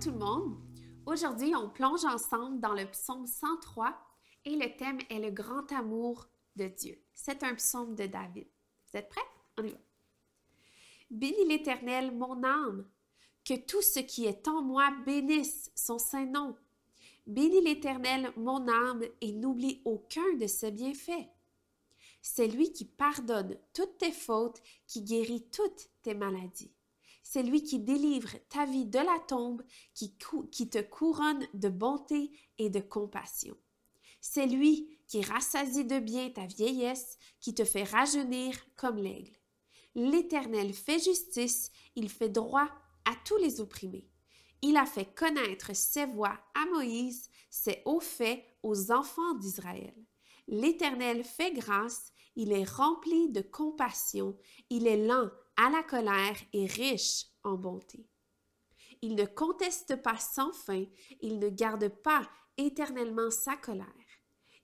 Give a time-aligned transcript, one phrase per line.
[0.00, 0.56] tout le monde.
[1.06, 3.98] Aujourd'hui, on plonge ensemble dans le psaume 103
[4.44, 7.02] et le thème est le grand amour de Dieu.
[7.14, 8.46] C'est un psaume de David.
[8.86, 9.20] Vous êtes prêts?
[9.56, 9.78] On y va.
[11.10, 12.86] Bénis l'Éternel, mon âme,
[13.44, 16.56] que tout ce qui est en moi bénisse son saint nom.
[17.26, 21.28] Bénis l'Éternel, mon âme, et n'oublie aucun de ses bienfaits.
[22.22, 26.72] C'est lui qui pardonne toutes tes fautes, qui guérit toutes tes maladies.
[27.30, 32.70] C'est lui qui délivre ta vie de la tombe, qui, te couronne de bonté et
[32.70, 33.54] de compassion.
[34.18, 39.36] C'est lui qui rassasie de bien ta vieillesse, qui te fait rajeunir comme l'aigle.
[39.94, 42.70] L'Éternel fait justice, il fait droit
[43.04, 44.08] à tous les opprimés.
[44.62, 49.94] Il a fait connaître ses voies à Moïse, ses hauts faits aux enfants d'Israël.
[50.46, 54.34] L'Éternel fait grâce, il est rempli de compassion,
[54.70, 58.06] il est lent à la colère et riche en bonté.
[59.02, 60.84] Il ne conteste pas sans fin,
[61.20, 63.86] il ne garde pas éternellement sa colère.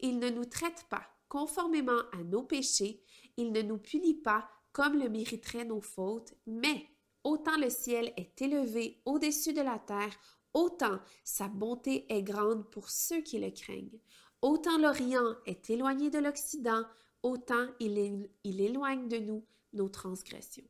[0.00, 3.02] Il ne nous traite pas conformément à nos péchés,
[3.36, 6.86] il ne nous punit pas comme le mériteraient nos fautes, mais
[7.22, 10.16] autant le ciel est élevé au-dessus de la terre,
[10.54, 14.00] autant sa bonté est grande pour ceux qui le craignent.
[14.42, 16.82] Autant l'Orient est éloigné de l'Occident,
[17.22, 20.64] autant il, il éloigne de nous nos transgressions.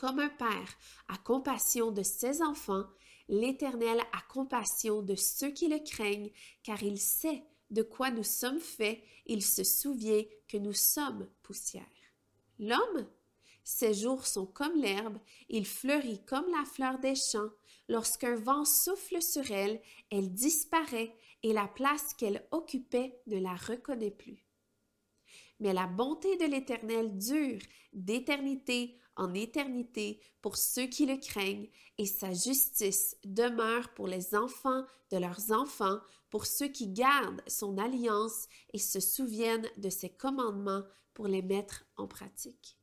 [0.00, 2.86] Comme un père a compassion de ses enfants,
[3.28, 6.30] l'Éternel a compassion de ceux qui le craignent,
[6.62, 11.84] car il sait de quoi nous sommes faits, il se souvient que nous sommes poussière.
[12.58, 13.06] L'homme
[13.62, 15.18] ses jours sont comme l'herbe,
[15.50, 17.50] il fleurit comme la fleur des champs.
[17.86, 24.10] Lorsqu'un vent souffle sur elle, elle disparaît et la place qu'elle occupait ne la reconnaît
[24.10, 24.46] plus.
[25.60, 27.60] Mais la bonté de l'Éternel dure
[27.92, 34.84] d'éternité en éternité pour ceux qui le craignent, et sa justice demeure pour les enfants
[35.10, 35.98] de leurs enfants,
[36.30, 41.84] pour ceux qui gardent son alliance et se souviennent de ses commandements pour les mettre
[41.96, 42.78] en pratique.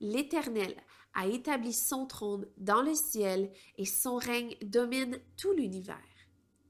[0.00, 0.74] L'Éternel
[1.14, 6.15] a établi son trône dans le ciel et son règne domine tout l'univers.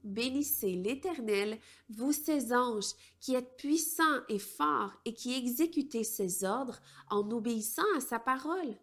[0.07, 1.59] Bénissez l'Éternel,
[1.89, 6.79] vous ses anges, qui êtes puissants et forts et qui exécutez ses ordres
[7.09, 8.77] en obéissant à sa parole.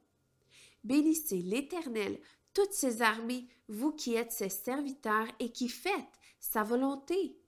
[0.85, 2.21] Bénissez l'Éternel,
[2.53, 7.39] toutes ses armées, vous qui êtes ses serviteurs et qui faites sa volonté.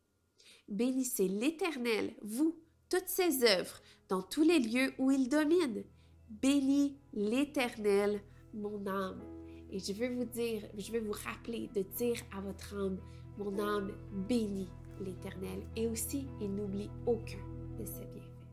[0.68, 2.58] Bénissez l'Éternel, vous,
[2.88, 5.84] toutes ses œuvres, dans tous les lieux où il domine.
[6.30, 8.22] Bénis l'Éternel,
[8.54, 9.45] mon âme.
[9.76, 12.96] Et je veux vous dire, je veux vous rappeler de dire à votre âme,
[13.36, 13.92] mon âme
[14.26, 14.70] bénit
[15.04, 17.44] l'Éternel et aussi il n'oublie aucun
[17.78, 18.46] de ses bienfaits.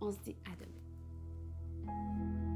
[0.00, 2.47] On se dit à demain.